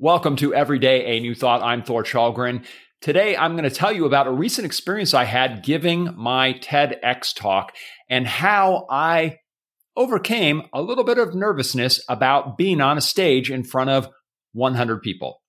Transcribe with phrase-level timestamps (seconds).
[0.00, 1.60] Welcome to Everyday A New Thought.
[1.60, 2.64] I'm Thor Challgren.
[3.00, 7.34] Today, I'm going to tell you about a recent experience I had giving my TEDx
[7.34, 7.74] talk
[8.08, 9.40] and how I
[9.96, 14.08] overcame a little bit of nervousness about being on a stage in front of
[14.52, 15.42] 100 people.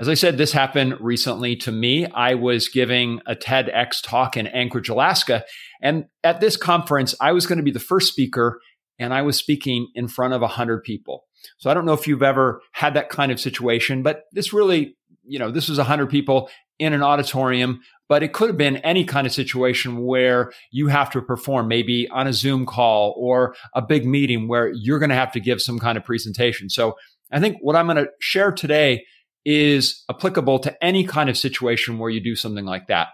[0.00, 2.06] As I said, this happened recently to me.
[2.06, 5.44] I was giving a TEDx talk in Anchorage, Alaska.
[5.80, 8.60] And at this conference, I was going to be the first speaker
[8.98, 11.27] and I was speaking in front of 100 people.
[11.58, 14.96] So I don't know if you've ever had that kind of situation, but this really,
[15.24, 19.04] you know, this was 100 people in an auditorium, but it could have been any
[19.04, 23.82] kind of situation where you have to perform maybe on a Zoom call or a
[23.82, 26.70] big meeting where you're going to have to give some kind of presentation.
[26.70, 26.94] So
[27.32, 29.04] I think what I'm going to share today
[29.44, 33.08] is applicable to any kind of situation where you do something like that.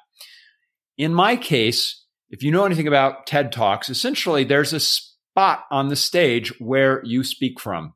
[0.97, 5.89] In my case, if you know anything about TED Talks, essentially there's a spot on
[5.89, 7.95] the stage where you speak from.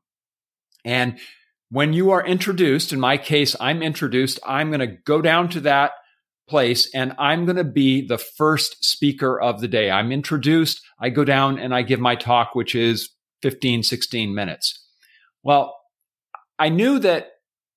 [0.85, 1.19] And
[1.69, 5.59] when you are introduced, in my case, I'm introduced, I'm going to go down to
[5.61, 5.91] that
[6.47, 9.91] place and I'm going to be the first speaker of the day.
[9.91, 13.09] I'm introduced, I go down and I give my talk, which is
[13.43, 14.83] 15, 16 minutes.
[15.43, 15.75] Well,
[16.57, 17.27] I knew that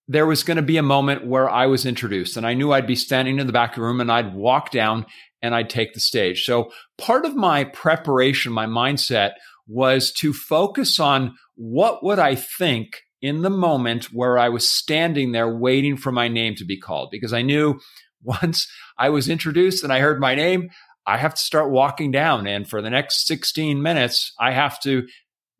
[0.08, 2.86] there was going to be a moment where I was introduced and I knew I'd
[2.86, 5.06] be standing in the back of the room and I'd walk down
[5.42, 6.44] and I'd take the stage.
[6.44, 9.32] So part of my preparation, my mindset
[9.72, 15.32] was to focus on what would I think in the moment where I was standing
[15.32, 17.80] there waiting for my name to be called because I knew
[18.22, 20.70] once I was introduced and I heard my name,
[21.06, 25.06] I have to start walking down and for the next 16 minutes I have to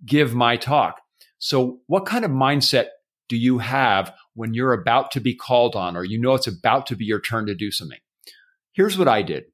[0.05, 1.01] give my talk.
[1.39, 2.89] So what kind of mindset
[3.29, 6.87] do you have when you're about to be called on or you know it's about
[6.89, 7.99] to be your turn to do something?
[8.73, 9.45] Here's what I did.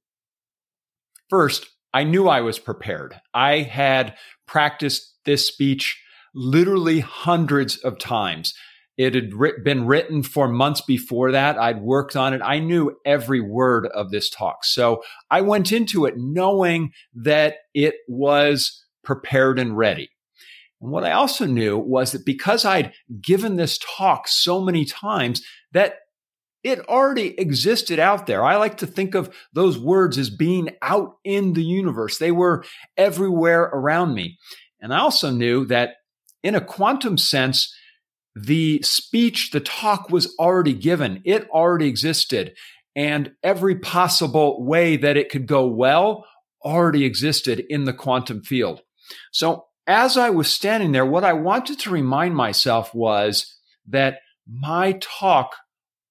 [1.30, 3.20] First, I knew I was prepared.
[3.32, 4.16] I had
[4.46, 6.00] practiced this speech
[6.34, 8.54] literally hundreds of times.
[8.96, 9.30] It had
[9.64, 11.56] been written for months before that.
[11.56, 12.42] I'd worked on it.
[12.44, 14.64] I knew every word of this talk.
[14.64, 20.10] So I went into it knowing that it was prepared and ready.
[20.80, 25.42] And what I also knew was that because I'd given this talk so many times,
[25.72, 25.94] that
[26.64, 28.44] it already existed out there.
[28.44, 32.18] I like to think of those words as being out in the universe.
[32.18, 32.64] They were
[32.96, 34.38] everywhere around me.
[34.80, 35.96] And I also knew that
[36.42, 37.74] in a quantum sense,
[38.34, 41.22] the speech, the talk was already given.
[41.24, 42.54] It already existed.
[42.94, 46.24] And every possible way that it could go well
[46.64, 48.82] already existed in the quantum field.
[49.32, 53.56] So as I was standing there, what I wanted to remind myself was
[53.88, 55.54] that my talk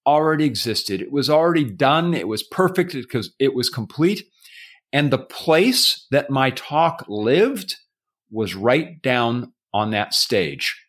[0.08, 1.02] already existed.
[1.02, 2.14] It was already done.
[2.14, 4.24] It was perfect because it was complete.
[4.94, 7.76] And the place that my talk lived
[8.32, 10.82] was right down on that stage.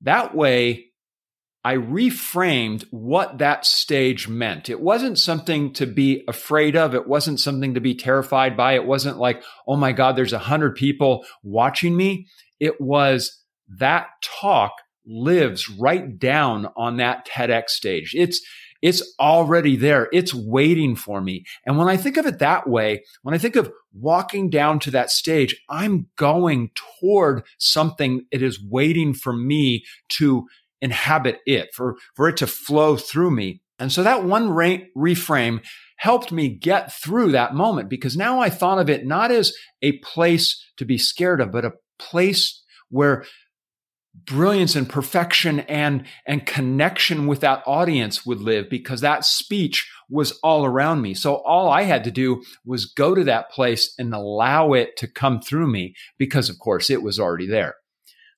[0.00, 0.86] That way,
[1.62, 4.70] I reframed what that stage meant.
[4.70, 6.94] It wasn't something to be afraid of.
[6.94, 8.72] It wasn't something to be terrified by.
[8.72, 12.28] It wasn't like, oh my God, there's a hundred people watching me.
[12.58, 13.44] It was
[13.78, 14.72] that talk
[15.10, 18.14] lives right down on that TEDx stage.
[18.16, 18.40] It's,
[18.80, 20.08] it's already there.
[20.12, 21.44] It's waiting for me.
[21.66, 24.90] And when I think of it that way, when I think of walking down to
[24.92, 30.46] that stage, I'm going toward something it is waiting for me to
[30.80, 33.60] inhabit it, for, for it to flow through me.
[33.78, 35.64] And so that one re- reframe
[35.96, 39.98] helped me get through that moment because now I thought of it not as a
[39.98, 43.24] place to be scared of, but a place where
[44.14, 50.32] brilliance and perfection and, and connection with that audience would live because that speech was
[50.42, 51.14] all around me.
[51.14, 55.06] So all I had to do was go to that place and allow it to
[55.06, 57.76] come through me because of course it was already there.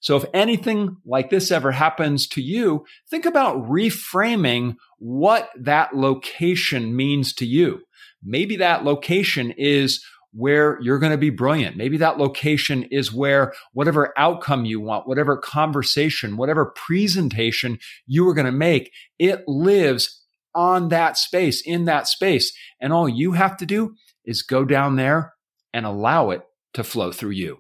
[0.00, 6.94] So if anything like this ever happens to you, think about reframing what that location
[6.96, 7.82] means to you.
[8.22, 11.76] Maybe that location is where you're going to be brilliant.
[11.76, 18.34] Maybe that location is where whatever outcome you want, whatever conversation, whatever presentation you are
[18.34, 20.22] going to make, it lives
[20.54, 22.52] on that space, in that space.
[22.80, 23.94] And all you have to do
[24.24, 25.34] is go down there
[25.72, 26.42] and allow it
[26.74, 27.58] to flow through you.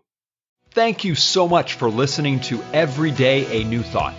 [0.70, 4.14] Thank you so much for listening to Every Day a New Thought.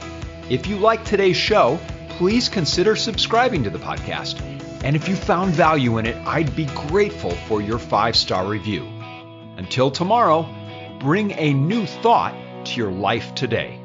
[0.50, 1.80] If you like today's show,
[2.10, 4.53] please consider subscribing to the podcast.
[4.84, 8.86] And if you found value in it, I'd be grateful for your five star review.
[9.58, 10.48] Until tomorrow,
[11.00, 12.36] bring a new thought
[12.66, 13.83] to your life today.